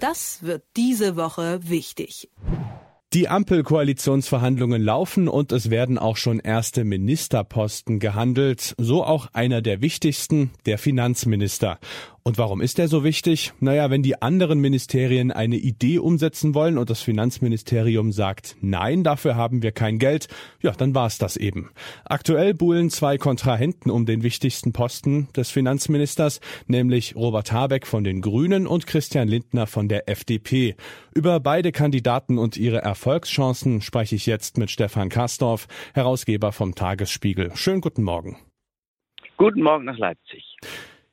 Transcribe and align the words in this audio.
Das 0.00 0.42
wird 0.42 0.62
diese 0.76 1.16
Woche 1.16 1.60
wichtig. 1.62 2.28
Die 3.12 3.28
Ampelkoalitionsverhandlungen 3.28 4.82
laufen 4.82 5.28
und 5.28 5.52
es 5.52 5.70
werden 5.70 5.96
auch 5.96 6.16
schon 6.16 6.38
erste 6.38 6.84
Ministerposten 6.84 7.98
gehandelt, 7.98 8.74
so 8.78 9.04
auch 9.04 9.28
einer 9.32 9.62
der 9.62 9.80
wichtigsten, 9.80 10.50
der 10.66 10.76
Finanzminister. 10.76 11.78
Und 12.26 12.38
warum 12.38 12.60
ist 12.60 12.78
der 12.78 12.88
so 12.88 13.04
wichtig? 13.04 13.52
Naja, 13.60 13.88
wenn 13.88 14.02
die 14.02 14.20
anderen 14.20 14.58
Ministerien 14.58 15.30
eine 15.30 15.54
Idee 15.54 16.00
umsetzen 16.00 16.56
wollen 16.56 16.76
und 16.76 16.90
das 16.90 17.00
Finanzministerium 17.00 18.10
sagt, 18.10 18.56
nein, 18.60 19.04
dafür 19.04 19.36
haben 19.36 19.62
wir 19.62 19.70
kein 19.70 20.00
Geld, 20.00 20.26
ja, 20.60 20.72
dann 20.72 20.92
war's 20.92 21.18
das 21.18 21.36
eben. 21.36 21.70
Aktuell 22.04 22.52
buhlen 22.52 22.90
zwei 22.90 23.16
Kontrahenten 23.16 23.92
um 23.92 24.06
den 24.06 24.24
wichtigsten 24.24 24.72
Posten 24.72 25.28
des 25.36 25.52
Finanzministers, 25.52 26.40
nämlich 26.66 27.14
Robert 27.14 27.52
Habeck 27.52 27.86
von 27.86 28.02
den 28.02 28.22
Grünen 28.22 28.66
und 28.66 28.88
Christian 28.88 29.28
Lindner 29.28 29.68
von 29.68 29.86
der 29.86 30.08
FDP. 30.08 30.74
Über 31.14 31.38
beide 31.38 31.70
Kandidaten 31.70 32.38
und 32.38 32.56
ihre 32.56 32.78
Erfolgschancen 32.78 33.82
spreche 33.82 34.16
ich 34.16 34.26
jetzt 34.26 34.58
mit 34.58 34.72
Stefan 34.72 35.10
Kastorf, 35.10 35.68
Herausgeber 35.94 36.50
vom 36.50 36.74
Tagesspiegel. 36.74 37.52
Schönen 37.54 37.82
guten 37.82 38.02
Morgen. 38.02 38.36
Guten 39.36 39.62
Morgen 39.62 39.84
nach 39.84 39.98
Leipzig. 39.98 40.42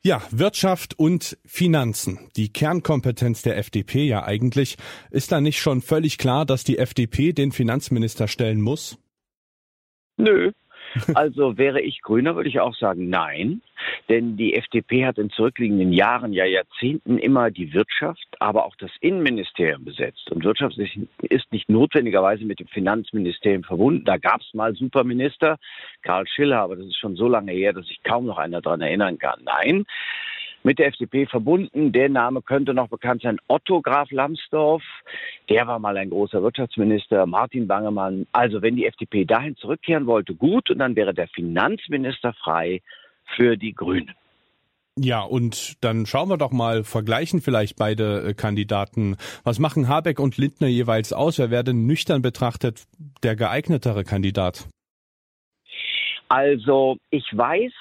Ja, 0.05 0.21
Wirtschaft 0.31 0.99
und 0.99 1.37
Finanzen. 1.45 2.29
Die 2.35 2.51
Kernkompetenz 2.51 3.41
der 3.41 3.57
FDP 3.57 4.03
ja 4.03 4.25
eigentlich. 4.25 4.75
Ist 5.11 5.31
da 5.31 5.39
nicht 5.39 5.61
schon 5.61 5.81
völlig 5.81 6.17
klar, 6.17 6.45
dass 6.45 6.65
die 6.65 6.77
FDP 6.77 7.31
den 7.31 7.53
Finanzminister 7.53 8.27
stellen 8.27 8.59
muss? 8.59 8.97
Nö, 10.17 10.51
also 11.15 11.57
wäre 11.57 11.81
ich 11.81 12.01
Grüner, 12.01 12.35
würde 12.35 12.49
ich 12.49 12.59
auch 12.59 12.75
sagen 12.75 13.09
nein. 13.09 13.61
Denn 14.09 14.37
die 14.37 14.55
FDP 14.55 15.05
hat 15.05 15.17
in 15.17 15.29
zurückliegenden 15.29 15.91
Jahren, 15.91 16.33
ja 16.33 16.45
Jahrzehnten 16.45 17.17
immer 17.17 17.51
die 17.51 17.73
Wirtschaft, 17.73 18.25
aber 18.39 18.65
auch 18.65 18.75
das 18.77 18.91
Innenministerium 19.01 19.83
besetzt. 19.83 20.31
Und 20.31 20.43
Wirtschaft 20.43 20.77
ist 20.77 21.51
nicht 21.51 21.69
notwendigerweise 21.69 22.45
mit 22.45 22.59
dem 22.59 22.67
Finanzministerium 22.67 23.63
verbunden. 23.63 24.05
Da 24.05 24.17
gab 24.17 24.41
es 24.41 24.53
mal 24.53 24.73
Superminister, 24.75 25.57
Karl 26.01 26.27
Schiller, 26.27 26.59
aber 26.59 26.75
das 26.75 26.85
ist 26.85 26.97
schon 26.97 27.15
so 27.15 27.27
lange 27.27 27.51
her, 27.51 27.73
dass 27.73 27.87
sich 27.87 28.01
kaum 28.03 28.25
noch 28.25 28.37
einer 28.37 28.61
daran 28.61 28.81
erinnern 28.81 29.17
kann. 29.17 29.41
Nein, 29.43 29.85
mit 30.63 30.79
der 30.79 30.87
FDP 30.87 31.25
verbunden. 31.25 31.91
Der 31.91 32.09
Name 32.09 32.41
könnte 32.41 32.73
noch 32.73 32.87
bekannt 32.87 33.21
sein. 33.21 33.37
Otto 33.47 33.81
Graf 33.81 34.11
Lambsdorff, 34.11 34.83
der 35.49 35.67
war 35.67 35.79
mal 35.79 35.97
ein 35.97 36.09
großer 36.09 36.41
Wirtschaftsminister. 36.41 37.25
Martin 37.25 37.67
Bangemann. 37.67 38.25
Also 38.31 38.61
wenn 38.61 38.75
die 38.75 38.85
FDP 38.85 39.25
dahin 39.25 39.55
zurückkehren 39.57 40.07
wollte, 40.07 40.33
gut. 40.33 40.69
Und 40.69 40.79
dann 40.79 40.95
wäre 40.95 41.13
der 41.13 41.27
Finanzminister 41.27 42.33
frei 42.33 42.81
für 43.35 43.57
die 43.57 43.73
Grünen. 43.73 44.11
Ja, 44.95 45.21
und 45.21 45.83
dann 45.83 46.05
schauen 46.05 46.29
wir 46.29 46.37
doch 46.37 46.51
mal, 46.51 46.83
vergleichen 46.83 47.41
vielleicht 47.41 47.77
beide 47.77 48.29
äh, 48.29 48.33
Kandidaten. 48.35 49.17
Was 49.43 49.57
machen 49.57 49.87
Habeck 49.87 50.19
und 50.19 50.37
Lindner 50.37 50.67
jeweils 50.67 51.13
aus? 51.13 51.39
Wer 51.39 51.49
wäre 51.49 51.63
denn 51.63 51.87
nüchtern 51.87 52.21
betrachtet 52.21 52.83
der 53.23 53.35
geeignetere 53.35 54.03
Kandidat? 54.03 54.67
Also 56.29 56.97
ich 57.09 57.25
weiß, 57.31 57.71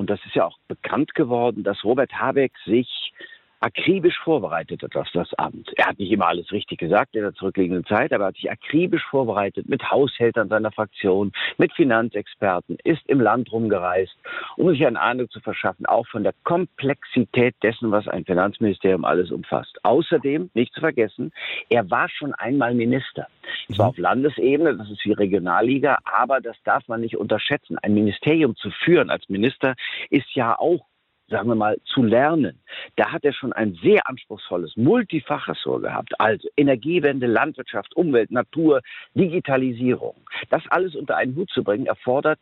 und 0.00 0.08
das 0.08 0.18
ist 0.24 0.34
ja 0.34 0.46
auch 0.46 0.56
bekannt 0.66 1.14
geworden, 1.14 1.62
dass 1.62 1.84
Robert 1.84 2.10
Habeck 2.14 2.52
sich 2.64 3.12
akribisch 3.60 4.18
vorbereitet 4.24 4.82
hat 4.82 4.96
auf 4.96 5.08
das 5.12 5.32
Amt. 5.34 5.70
Er 5.76 5.88
hat 5.88 5.98
nicht 5.98 6.10
immer 6.10 6.28
alles 6.28 6.50
richtig 6.50 6.78
gesagt 6.78 7.14
in 7.14 7.22
der 7.22 7.34
zurückliegenden 7.34 7.84
Zeit, 7.84 8.12
aber 8.12 8.24
er 8.24 8.28
hat 8.28 8.36
sich 8.36 8.50
akribisch 8.50 9.04
vorbereitet 9.10 9.68
mit 9.68 9.90
Haushältern 9.90 10.48
seiner 10.48 10.72
Fraktion, 10.72 11.32
mit 11.58 11.72
Finanzexperten, 11.74 12.78
ist 12.84 13.02
im 13.06 13.20
Land 13.20 13.52
rumgereist, 13.52 14.16
um 14.56 14.70
sich 14.70 14.86
einen 14.86 14.96
Eindruck 14.96 15.30
zu 15.30 15.40
verschaffen, 15.40 15.86
auch 15.86 16.06
von 16.08 16.22
der 16.24 16.34
Komplexität 16.44 17.54
dessen, 17.62 17.90
was 17.90 18.08
ein 18.08 18.24
Finanzministerium 18.24 19.04
alles 19.04 19.30
umfasst. 19.30 19.78
Außerdem, 19.84 20.50
nicht 20.54 20.72
zu 20.74 20.80
vergessen, 20.80 21.32
er 21.68 21.90
war 21.90 22.08
schon 22.08 22.34
einmal 22.34 22.74
Minister. 22.74 23.26
Zwar 23.74 23.86
mhm. 23.86 23.90
auf 23.90 23.98
Landesebene, 23.98 24.76
das 24.76 24.90
ist 24.90 25.04
wie 25.04 25.12
Regionalliga, 25.12 25.98
aber 26.04 26.40
das 26.40 26.56
darf 26.64 26.88
man 26.88 27.00
nicht 27.02 27.16
unterschätzen. 27.16 27.78
Ein 27.78 27.94
Ministerium 27.94 28.56
zu 28.56 28.70
führen 28.70 29.10
als 29.10 29.28
Minister 29.28 29.74
ist 30.08 30.34
ja 30.34 30.58
auch 30.58 30.89
sagen 31.30 31.48
wir 31.48 31.54
mal, 31.54 31.78
zu 31.84 32.02
lernen. 32.02 32.60
Da 32.96 33.12
hat 33.12 33.24
er 33.24 33.32
schon 33.32 33.52
ein 33.52 33.78
sehr 33.82 34.06
anspruchsvolles, 34.08 34.76
Multifachressort 34.76 35.82
gehabt. 35.82 36.20
Also 36.20 36.48
Energiewende, 36.56 37.26
Landwirtschaft, 37.26 37.94
Umwelt, 37.96 38.30
Natur, 38.30 38.82
Digitalisierung. 39.14 40.16
Das 40.50 40.62
alles 40.70 40.94
unter 40.94 41.16
einen 41.16 41.36
Hut 41.36 41.50
zu 41.50 41.62
bringen, 41.62 41.86
erfordert 41.86 42.40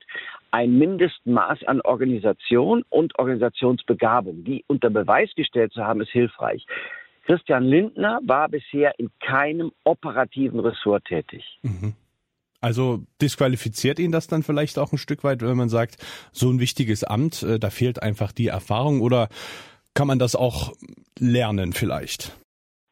ein 0.50 0.78
Mindestmaß 0.78 1.64
an 1.64 1.80
Organisation 1.82 2.82
und 2.88 3.18
Organisationsbegabung. 3.18 4.44
Die 4.44 4.64
unter 4.66 4.90
Beweis 4.90 5.30
gestellt 5.36 5.72
zu 5.72 5.84
haben, 5.84 6.00
ist 6.00 6.10
hilfreich. 6.10 6.66
Christian 7.26 7.64
Lindner 7.64 8.20
war 8.24 8.48
bisher 8.48 8.98
in 8.98 9.10
keinem 9.20 9.70
operativen 9.84 10.60
Ressort 10.60 11.04
tätig. 11.04 11.44
Mhm. 11.62 11.94
Also 12.60 13.00
disqualifiziert 13.22 13.98
ihn 13.98 14.12
das 14.12 14.26
dann 14.26 14.42
vielleicht 14.42 14.78
auch 14.78 14.92
ein 14.92 14.98
Stück 14.98 15.22
weit, 15.24 15.42
wenn 15.42 15.56
man 15.56 15.68
sagt, 15.68 15.96
so 16.32 16.50
ein 16.50 16.58
wichtiges 16.60 17.04
Amt, 17.04 17.42
äh, 17.42 17.58
da 17.58 17.70
fehlt 17.70 18.02
einfach 18.02 18.32
die 18.32 18.48
Erfahrung 18.48 19.00
oder 19.00 19.28
kann 19.94 20.06
man 20.06 20.18
das 20.18 20.34
auch 20.36 20.72
lernen 21.18 21.72
vielleicht? 21.72 22.36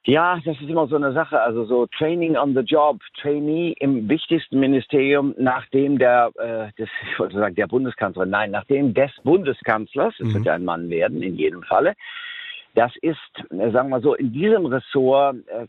Ja, 0.06 0.38
das 0.44 0.56
ist 0.60 0.69
immer 0.69 0.87
so 0.87 0.94
eine 0.94 1.12
Sache. 1.12 1.41
Also 1.41 1.65
so 1.65 1.87
Training 1.99 2.37
on 2.37 2.55
the 2.55 2.60
Job, 2.60 3.00
Trainee 3.21 3.75
im 3.81 4.09
wichtigsten 4.09 4.60
Ministerium, 4.60 5.34
nachdem 5.37 5.99
der, 5.99 6.31
äh, 6.37 6.72
des, 6.81 6.88
ich 7.12 7.19
wollte 7.19 7.37
sagen, 7.37 7.56
der 7.56 7.66
Bundeskanzlerin, 7.66 8.31
nein, 8.31 8.53
nachdem 8.53 8.94
des 8.94 9.10
Bundeskanzlers, 9.25 10.15
es 10.21 10.28
mhm. 10.28 10.34
wird 10.34 10.47
ja 10.47 10.55
ein 10.55 10.65
Mann 10.65 10.91
werden 10.91 11.22
in 11.22 11.34
jedem 11.34 11.65
Falle, 11.65 11.94
das 12.76 12.92
ist, 13.00 13.16
äh, 13.50 13.70
sagen 13.70 13.88
wir 13.88 14.00
so, 14.00 14.14
in 14.14 14.32
diesem 14.32 14.66
Ressort, 14.66 15.37
äh, 15.48 15.66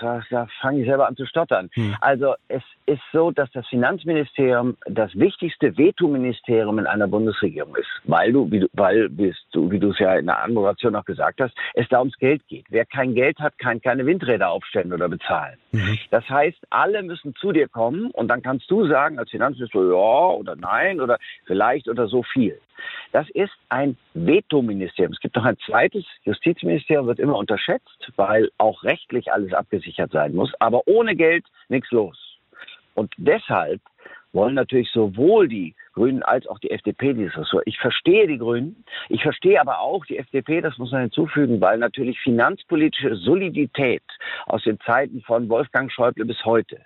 da, 0.00 0.22
da 0.30 0.46
fange 0.60 0.80
ich 0.80 0.86
selber 0.88 1.06
an 1.06 1.14
zu 1.14 1.26
stottern. 1.26 1.68
Hm. 1.74 1.94
Also 2.00 2.34
es 2.48 2.62
ist 2.86 3.02
so, 3.12 3.30
dass 3.30 3.50
das 3.52 3.66
Finanzministerium 3.68 4.78
das 4.86 5.14
wichtigste 5.14 5.76
Vetoministerium 5.76 6.78
in 6.78 6.86
einer 6.86 7.06
Bundesregierung 7.06 7.76
ist, 7.76 7.88
weil 8.04 8.32
du, 8.32 8.50
wie 8.50 8.60
du, 8.60 8.68
weil 8.72 9.10
bist 9.10 9.44
du, 9.52 9.70
wie 9.70 9.78
du 9.78 9.90
es 9.90 9.98
ja 9.98 10.14
in 10.14 10.24
der 10.24 10.42
Anmoderation 10.42 10.96
auch 10.96 11.04
gesagt 11.04 11.40
hast, 11.42 11.54
es 11.74 11.86
da 11.90 11.98
ums 11.98 12.16
Geld 12.16 12.46
geht. 12.48 12.64
Wer 12.70 12.86
kein 12.86 13.14
Geld 13.14 13.38
hat, 13.40 13.58
kann 13.58 13.82
keine 13.82 14.06
Windräder 14.06 14.48
aufstellen 14.48 14.92
oder 14.92 15.08
bezahlen. 15.10 15.58
Mhm. 15.72 15.98
Das 16.10 16.26
heißt, 16.30 16.58
alle 16.70 17.02
müssen 17.02 17.34
zu 17.34 17.52
dir 17.52 17.68
kommen 17.68 18.10
und 18.12 18.28
dann 18.28 18.40
kannst 18.40 18.70
du 18.70 18.86
sagen 18.88 19.18
als 19.18 19.30
Finanzminister 19.30 19.80
ja 19.80 20.30
oder 20.30 20.56
nein 20.56 21.02
oder 21.02 21.18
vielleicht 21.44 21.88
oder 21.88 22.08
so 22.08 22.22
viel. 22.22 22.58
Das 23.12 23.28
ist 23.30 23.52
ein 23.68 23.96
Vetoministerium. 24.14 25.12
Es 25.12 25.20
gibt 25.20 25.36
noch 25.36 25.44
ein 25.44 25.56
zweites 25.66 26.04
Justizministerium, 26.24 27.06
wird 27.06 27.18
immer 27.18 27.36
unterschätzt, 27.36 28.12
weil 28.16 28.50
auch 28.58 28.82
rechtlich 28.82 29.32
alles 29.32 29.52
abgesichert 29.52 30.12
sein 30.12 30.34
muss. 30.34 30.52
Aber 30.60 30.82
ohne 30.86 31.16
Geld 31.16 31.44
nichts 31.68 31.90
los. 31.90 32.18
Und 32.94 33.12
deshalb 33.16 33.80
wollen 34.32 34.54
natürlich 34.54 34.90
sowohl 34.90 35.48
die 35.48 35.74
Grünen 35.94 36.22
als 36.22 36.46
auch 36.46 36.58
die 36.58 36.70
FDP 36.70 37.14
dieses 37.14 37.36
Ressort. 37.36 37.62
Ich 37.66 37.78
verstehe 37.78 38.26
die 38.26 38.38
Grünen, 38.38 38.84
ich 39.08 39.22
verstehe 39.22 39.60
aber 39.60 39.80
auch 39.80 40.04
die 40.04 40.18
FDP, 40.18 40.60
das 40.60 40.76
muss 40.78 40.92
man 40.92 41.02
hinzufügen, 41.02 41.60
weil 41.60 41.78
natürlich 41.78 42.20
finanzpolitische 42.20 43.16
Solidität 43.16 44.02
aus 44.46 44.62
den 44.64 44.78
Zeiten 44.80 45.22
von 45.22 45.48
Wolfgang 45.48 45.90
Schäuble 45.90 46.24
bis 46.24 46.44
heute 46.44 46.80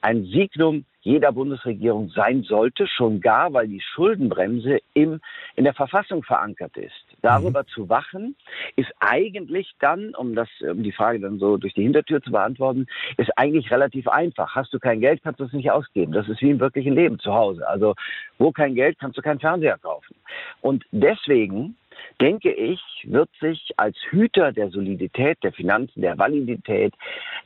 ein 0.00 0.24
Signum 0.24 0.84
jeder 1.06 1.30
Bundesregierung 1.30 2.10
sein 2.10 2.42
sollte, 2.42 2.88
schon 2.88 3.20
gar, 3.20 3.52
weil 3.52 3.68
die 3.68 3.80
Schuldenbremse 3.80 4.80
im, 4.92 5.20
in 5.54 5.62
der 5.62 5.72
Verfassung 5.72 6.24
verankert 6.24 6.76
ist. 6.76 6.92
Darüber 7.22 7.62
mhm. 7.62 7.68
zu 7.68 7.88
wachen, 7.88 8.34
ist 8.74 8.90
eigentlich 8.98 9.72
dann, 9.78 10.16
um 10.16 10.34
das, 10.34 10.48
um 10.68 10.82
die 10.82 10.90
Frage 10.90 11.20
dann 11.20 11.38
so 11.38 11.58
durch 11.58 11.74
die 11.74 11.84
Hintertür 11.84 12.20
zu 12.22 12.32
beantworten, 12.32 12.86
ist 13.18 13.30
eigentlich 13.38 13.70
relativ 13.70 14.08
einfach. 14.08 14.56
Hast 14.56 14.74
du 14.74 14.80
kein 14.80 15.00
Geld, 15.00 15.22
kannst 15.22 15.38
du 15.38 15.44
es 15.44 15.52
nicht 15.52 15.70
ausgeben. 15.70 16.10
Das 16.10 16.28
ist 16.28 16.42
wie 16.42 16.50
im 16.50 16.58
wirklichen 16.58 16.94
Leben 16.94 17.20
zu 17.20 17.32
Hause. 17.32 17.66
Also, 17.68 17.94
wo 18.38 18.50
kein 18.50 18.74
Geld, 18.74 18.98
kannst 18.98 19.16
du 19.16 19.22
keinen 19.22 19.38
Fernseher 19.38 19.78
kaufen. 19.78 20.16
Und 20.60 20.84
deswegen 20.90 21.76
denke 22.20 22.52
ich, 22.52 22.80
wird 23.04 23.30
sich 23.40 23.72
als 23.76 23.96
Hüter 24.10 24.52
der 24.52 24.70
Solidität, 24.70 25.38
der 25.42 25.52
Finanzen, 25.52 26.00
der 26.00 26.18
Validität, 26.18 26.94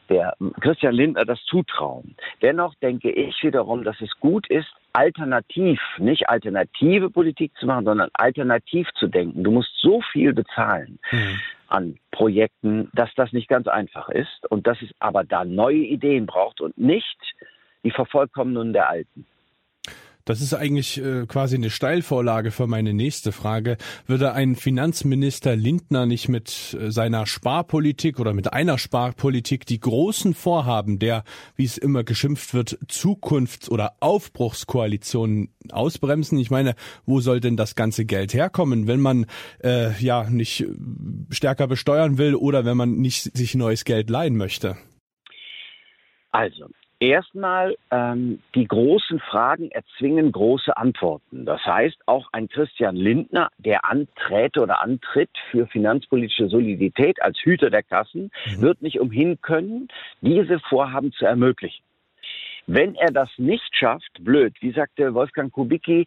der 0.08 0.34
Christian 0.60 0.94
Lindner 0.94 1.24
das 1.24 1.42
zutrauen. 1.44 2.16
Dennoch 2.42 2.74
denke 2.76 3.10
ich 3.10 3.42
wiederum, 3.42 3.84
dass 3.84 4.00
es 4.00 4.10
gut 4.20 4.48
ist, 4.48 4.68
alternativ, 4.92 5.80
nicht 5.98 6.28
alternative 6.28 7.10
Politik 7.10 7.52
zu 7.58 7.66
machen, 7.66 7.84
sondern 7.84 8.10
alternativ 8.14 8.88
zu 8.98 9.06
denken. 9.06 9.44
Du 9.44 9.50
musst 9.50 9.70
so 9.80 10.00
viel 10.12 10.32
bezahlen. 10.32 10.98
Mhm 11.10 11.40
an 11.70 11.96
Projekten, 12.10 12.90
dass 12.94 13.10
das 13.14 13.32
nicht 13.32 13.48
ganz 13.48 13.68
einfach 13.68 14.08
ist 14.08 14.50
und 14.50 14.66
dass 14.66 14.82
es 14.82 14.90
aber 14.98 15.24
da 15.24 15.44
neue 15.44 15.76
Ideen 15.76 16.26
braucht 16.26 16.60
und 16.60 16.76
nicht 16.76 17.16
die 17.84 17.92
Vervollkommnung 17.92 18.72
der 18.72 18.88
alten. 18.88 19.24
Das 20.30 20.40
ist 20.40 20.54
eigentlich 20.54 21.02
äh, 21.02 21.26
quasi 21.26 21.56
eine 21.56 21.70
Steilvorlage 21.70 22.52
für 22.52 22.68
meine 22.68 22.94
nächste 22.94 23.32
Frage. 23.32 23.76
Würde 24.06 24.32
ein 24.32 24.54
Finanzminister 24.54 25.56
Lindner 25.56 26.06
nicht 26.06 26.28
mit 26.28 26.76
äh, 26.80 26.92
seiner 26.92 27.26
Sparpolitik 27.26 28.20
oder 28.20 28.32
mit 28.32 28.52
einer 28.52 28.78
Sparpolitik 28.78 29.66
die 29.66 29.80
großen 29.80 30.34
Vorhaben 30.34 31.00
der, 31.00 31.24
wie 31.56 31.64
es 31.64 31.78
immer 31.78 32.04
geschimpft 32.04 32.54
wird, 32.54 32.78
Zukunfts- 32.86 33.68
oder 33.68 33.94
Aufbruchskoalition 33.98 35.48
ausbremsen? 35.72 36.38
Ich 36.38 36.52
meine, 36.52 36.76
wo 37.06 37.18
soll 37.18 37.40
denn 37.40 37.56
das 37.56 37.74
ganze 37.74 38.04
Geld 38.04 38.32
herkommen, 38.32 38.86
wenn 38.86 39.00
man 39.00 39.26
äh, 39.64 40.00
ja 40.00 40.30
nicht 40.30 40.64
stärker 41.30 41.66
besteuern 41.66 42.18
will 42.18 42.36
oder 42.36 42.64
wenn 42.64 42.76
man 42.76 42.98
nicht 42.98 43.36
sich 43.36 43.56
neues 43.56 43.84
Geld 43.84 44.08
leihen 44.08 44.36
möchte? 44.36 44.76
Also, 46.30 46.68
Erstmal, 47.00 47.76
ähm, 47.90 48.42
die 48.54 48.68
großen 48.68 49.20
Fragen 49.20 49.70
erzwingen 49.70 50.32
große 50.32 50.76
Antworten. 50.76 51.46
Das 51.46 51.64
heißt, 51.64 51.96
auch 52.04 52.28
ein 52.32 52.46
Christian 52.48 52.94
Lindner, 52.94 53.48
der 53.56 53.86
anträte 53.86 54.60
oder 54.60 54.82
antritt 54.82 55.30
für 55.50 55.66
finanzpolitische 55.66 56.48
Solidität 56.48 57.22
als 57.22 57.38
Hüter 57.38 57.70
der 57.70 57.82
Kassen, 57.82 58.30
mhm. 58.44 58.60
wird 58.60 58.82
nicht 58.82 59.00
umhin 59.00 59.40
können, 59.40 59.88
diese 60.20 60.60
Vorhaben 60.60 61.10
zu 61.12 61.24
ermöglichen. 61.24 61.82
Wenn 62.66 62.94
er 62.94 63.10
das 63.12 63.30
nicht 63.36 63.74
schafft, 63.74 64.10
blöd, 64.20 64.54
wie 64.60 64.72
sagte 64.72 65.14
Wolfgang 65.14 65.52
Kubicki, 65.52 66.06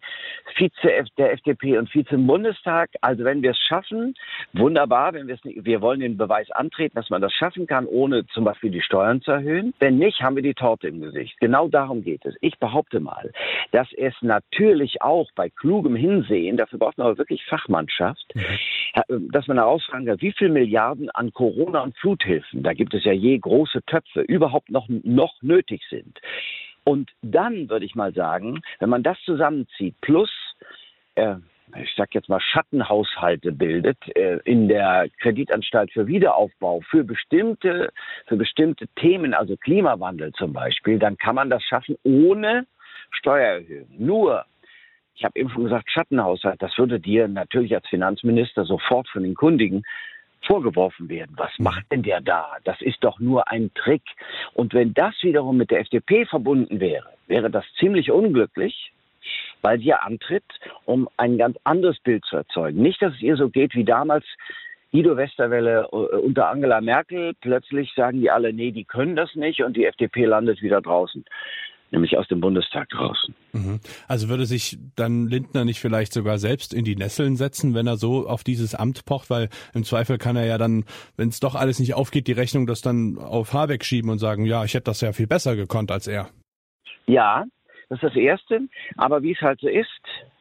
Vize 0.56 1.04
der 1.18 1.32
FDP 1.32 1.78
und 1.78 1.92
Vize 1.92 2.14
im 2.14 2.26
Bundestag, 2.26 2.90
also 3.00 3.24
wenn 3.24 3.42
wir 3.42 3.50
es 3.50 3.58
schaffen, 3.58 4.14
wunderbar, 4.52 5.12
wenn 5.14 5.26
wir 5.26 5.34
es 5.34 5.40
wir 5.44 5.80
wollen 5.80 6.00
den 6.00 6.16
Beweis 6.16 6.50
antreten, 6.50 6.94
dass 6.94 7.10
man 7.10 7.20
das 7.20 7.32
schaffen 7.32 7.66
kann, 7.66 7.86
ohne 7.86 8.26
zum 8.28 8.44
Beispiel 8.44 8.70
die 8.70 8.80
Steuern 8.80 9.20
zu 9.20 9.32
erhöhen. 9.32 9.74
Wenn 9.78 9.98
nicht, 9.98 10.20
haben 10.20 10.36
wir 10.36 10.42
die 10.42 10.54
Torte 10.54 10.88
im 10.88 11.00
Gesicht. 11.00 11.38
Genau 11.40 11.68
darum 11.68 12.02
geht 12.02 12.24
es. 12.24 12.34
Ich 12.40 12.58
behaupte 12.58 13.00
mal, 13.00 13.32
dass 13.72 13.88
es 13.96 14.14
natürlich 14.20 15.02
auch 15.02 15.30
bei 15.34 15.50
klugem 15.50 15.96
Hinsehen, 15.96 16.56
dafür 16.56 16.78
braucht 16.78 16.98
man 16.98 17.08
aber 17.08 17.18
wirklich 17.18 17.44
Fachmannschaft, 17.44 18.34
mhm. 18.34 19.30
dass 19.30 19.46
man 19.46 19.58
herausfragen 19.58 20.06
kann, 20.06 20.20
wie 20.20 20.32
viel 20.32 20.48
Milliarden 20.48 21.10
an 21.10 21.32
Corona- 21.32 21.82
und 21.82 21.96
Fluthilfen, 21.98 22.62
da 22.62 22.72
gibt 22.72 22.94
es 22.94 23.04
ja 23.04 23.12
je 23.12 23.38
große 23.38 23.82
Töpfe, 23.86 24.22
überhaupt 24.22 24.70
noch, 24.70 24.86
noch 24.88 25.34
nötig 25.42 25.82
sind. 25.90 26.18
Und 26.84 27.10
dann 27.22 27.68
würde 27.70 27.86
ich 27.86 27.94
mal 27.94 28.12
sagen, 28.12 28.60
wenn 28.78 28.90
man 28.90 29.02
das 29.02 29.18
zusammenzieht, 29.24 29.94
plus 30.00 30.30
äh, 31.14 31.36
ich 31.82 31.92
sag 31.96 32.14
jetzt 32.14 32.28
mal 32.28 32.40
Schattenhaushalte 32.40 33.52
bildet 33.52 33.98
äh, 34.16 34.38
in 34.44 34.68
der 34.68 35.08
Kreditanstalt 35.20 35.90
für 35.92 36.06
Wiederaufbau 36.06 36.80
für 36.90 37.04
bestimmte 37.04 37.90
für 38.26 38.36
bestimmte 38.36 38.86
Themen, 38.96 39.34
also 39.34 39.56
Klimawandel 39.56 40.32
zum 40.32 40.52
Beispiel, 40.52 40.98
dann 40.98 41.16
kann 41.16 41.34
man 41.34 41.50
das 41.50 41.62
schaffen 41.62 41.96
ohne 42.04 42.66
Steuererhöhung. 43.10 43.88
Nur 43.98 44.44
ich 45.16 45.24
habe 45.24 45.38
eben 45.38 45.48
schon 45.50 45.64
gesagt, 45.64 45.90
Schattenhaushalt, 45.90 46.60
das 46.60 46.76
würde 46.76 46.98
dir 47.00 47.28
natürlich 47.28 47.74
als 47.74 47.86
Finanzminister 47.88 48.64
sofort 48.64 49.08
von 49.08 49.22
den 49.22 49.34
Kundigen 49.34 49.84
vorgeworfen 50.46 51.08
werden. 51.08 51.32
Was 51.36 51.50
mhm. 51.58 51.64
macht 51.64 51.90
denn 51.90 52.02
der 52.02 52.20
da? 52.20 52.56
Das 52.64 52.80
ist 52.80 53.02
doch 53.02 53.18
nur 53.18 53.50
ein 53.50 53.72
Trick. 53.74 54.02
Und 54.52 54.74
wenn 54.74 54.94
das 54.94 55.14
wiederum 55.22 55.56
mit 55.56 55.70
der 55.70 55.80
FDP 55.80 56.26
verbunden 56.26 56.80
wäre, 56.80 57.08
wäre 57.26 57.50
das 57.50 57.64
ziemlich 57.78 58.10
unglücklich, 58.10 58.92
weil 59.62 59.78
sie 59.78 59.86
ja 59.86 59.98
antritt, 59.98 60.44
um 60.84 61.08
ein 61.16 61.38
ganz 61.38 61.56
anderes 61.64 61.98
Bild 62.00 62.24
zu 62.26 62.36
erzeugen. 62.36 62.82
Nicht, 62.82 63.00
dass 63.00 63.14
es 63.14 63.22
ihr 63.22 63.36
so 63.36 63.48
geht 63.48 63.74
wie 63.74 63.84
damals 63.84 64.24
Guido 64.92 65.16
Westerwelle 65.16 65.88
äh, 65.90 65.96
unter 65.96 66.48
Angela 66.48 66.80
Merkel. 66.80 67.32
Plötzlich 67.40 67.92
sagen 67.94 68.20
die 68.20 68.30
alle, 68.30 68.52
nee, 68.52 68.70
die 68.70 68.84
können 68.84 69.16
das 69.16 69.34
nicht 69.34 69.62
und 69.62 69.76
die 69.76 69.86
FDP 69.86 70.26
landet 70.26 70.62
wieder 70.62 70.80
draußen 70.80 71.24
nämlich 71.94 72.18
aus 72.18 72.28
dem 72.28 72.40
Bundestag 72.40 72.88
draußen. 72.90 73.34
Mhm. 73.52 73.80
Also 74.06 74.28
würde 74.28 74.46
sich 74.46 74.78
dann 74.96 75.26
Lindner 75.26 75.64
nicht 75.64 75.80
vielleicht 75.80 76.12
sogar 76.12 76.38
selbst 76.38 76.74
in 76.74 76.84
die 76.84 76.96
Nesseln 76.96 77.36
setzen, 77.36 77.74
wenn 77.74 77.86
er 77.86 77.96
so 77.96 78.28
auf 78.28 78.44
dieses 78.44 78.74
Amt 78.74 79.04
pocht, 79.06 79.30
weil 79.30 79.48
im 79.72 79.84
Zweifel 79.84 80.18
kann 80.18 80.36
er 80.36 80.44
ja 80.44 80.58
dann, 80.58 80.84
wenn 81.16 81.28
es 81.30 81.40
doch 81.40 81.54
alles 81.54 81.78
nicht 81.78 81.94
aufgeht, 81.94 82.26
die 82.26 82.32
Rechnung 82.32 82.66
das 82.66 82.82
dann 82.82 83.18
auf 83.18 83.52
Habeck 83.52 83.84
schieben 83.84 84.10
und 84.10 84.18
sagen, 84.18 84.44
ja, 84.44 84.64
ich 84.64 84.74
hätte 84.74 84.84
das 84.84 85.00
ja 85.00 85.12
viel 85.12 85.26
besser 85.26 85.56
gekonnt 85.56 85.90
als 85.90 86.06
er. 86.06 86.28
Ja, 87.06 87.44
das 87.88 88.02
ist 88.02 88.04
das 88.04 88.16
Erste. 88.16 88.60
Aber 88.96 89.22
wie 89.22 89.32
es 89.32 89.40
halt 89.40 89.60
so 89.60 89.68
ist, 89.68 89.88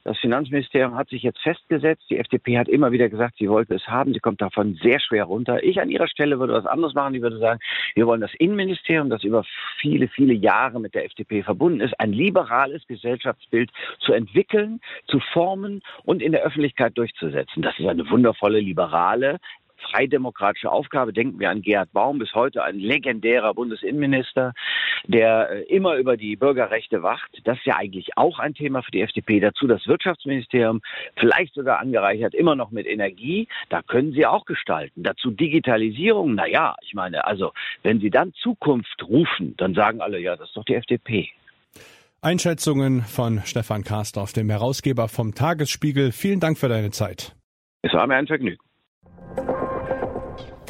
das 0.04 0.18
Finanzministerium 0.18 0.96
hat 0.96 1.10
sich 1.10 1.24
jetzt 1.24 1.40
festgesetzt. 1.40 2.04
Die 2.10 2.18
FDP 2.18 2.58
hat 2.58 2.68
immer 2.68 2.92
wieder 2.92 3.08
gesagt, 3.08 3.36
sie 3.38 3.50
wollte 3.50 3.76
es 3.76 3.88
haben. 3.88 4.14
Sie 4.14 4.20
kommt 4.20 4.42
davon 4.42 4.78
sehr 4.82 5.00
schwer 5.00 5.24
runter. 5.24 5.64
Ich 5.64 5.80
an 5.80 5.90
ihrer 5.90 6.08
Stelle 6.08 6.40
würde 6.40 6.54
was 6.54 6.66
anderes 6.66 6.94
machen. 6.94 7.16
Ich 7.16 7.22
würde 7.22 7.40
sagen, 7.40 7.60
wir 7.96 8.06
wollen 8.06 8.20
das 8.20 8.34
Innenministerium, 8.34 9.10
das 9.10 9.24
über 9.24 9.46
viele, 9.80 10.10
viele 10.10 10.34
Jahre 10.34 10.82
mit 10.82 10.94
der 10.94 11.06
FDP 11.06 11.44
verbunden 11.44 11.80
ist, 11.80 11.98
ein 12.00 12.12
liberales 12.12 12.86
Gesellschaftsbild 12.88 13.72
zu 14.00 14.12
entwickeln, 14.12 14.82
zu 15.08 15.20
formen 15.32 15.82
und 16.04 16.22
in 16.22 16.34
der 16.34 16.42
Öffentlichkeit 16.42 16.98
durchzusetzen. 16.98 17.62
Das 17.62 17.80
ist 17.80 17.88
eine 17.88 18.10
wundervolle 18.10 18.60
liberale 18.60 19.40
freidemokratische 19.84 20.72
Aufgabe. 20.72 21.14
Denken 21.14 21.40
wir 21.40 21.50
an 21.50 21.62
Gerhard 21.62 21.92
Baum, 21.94 22.20
bis 22.20 22.34
heute 22.34 22.64
ein 22.64 22.80
legendärer 22.80 23.54
Bundesinnenminister, 23.54 24.54
der 25.06 25.50
äh, 25.50 25.62
immer 25.64 25.96
über 25.96 26.18
die 26.18 26.36
Bürgerrechte 26.36 27.04
wacht. 27.04 27.30
Das 27.44 27.58
ist 27.58 27.66
ja 27.66 27.76
eigentlich 27.76 28.18
auch 28.18 28.40
ein 28.40 28.54
Thema 28.54 28.82
für 28.82 28.92
die 28.92 29.02
FDP. 29.02 29.40
Dazu 29.40 29.68
das 29.68 29.88
Wirtschaftsministerium, 29.88 30.82
vielleicht 31.18 31.54
sogar 31.54 31.80
angereichert, 31.80 32.34
immer 32.34 32.56
noch 32.56 32.72
mit 32.72 32.88
Energie. 32.88 33.48
Da 33.70 33.82
können 33.82 34.14
Sie 34.14 34.26
auch 34.26 34.46
gestalten. 34.46 35.04
Dazu 35.04 35.32
Digitalisierung. 35.32 36.36
Naja, 36.36 36.76
ich 36.82 36.94
meine, 36.94 37.26
also, 37.26 37.54
wenn 37.84 38.00
Sie 38.00 38.10
dann 38.10 38.34
Zukunft 38.34 39.04
rufen, 39.08 39.56
dann 39.58 39.74
sagen 39.74 40.02
alle, 40.02 40.20
ja, 40.20 40.36
das 40.36 40.50
ist 40.50 40.58
doch 40.58 40.66
die 40.66 40.76
FDP. 40.76 41.30
Einschätzungen 42.24 43.02
von 43.02 43.42
Stefan 43.44 43.84
Karstorff, 43.84 44.32
dem 44.32 44.50
Herausgeber 44.50 45.10
vom 45.10 45.36
Tagesspiegel. 45.36 46.14
Vielen 46.14 46.40
Dank 46.40 46.58
für 46.58 46.70
deine 46.70 46.92
Zeit. 46.92 47.36
Es 47.82 47.94
war 47.94 48.08
mir 48.08 48.16
ein 48.16 48.28
Vergnügen. 48.28 48.64